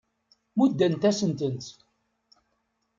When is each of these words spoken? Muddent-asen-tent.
Muddent-asen-tent. 0.57 1.65